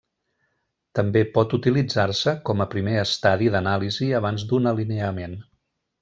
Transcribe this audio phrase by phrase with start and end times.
[0.99, 5.37] També pot utilitzar-se com a primer estadi d'anàlisi abans d'un alineament.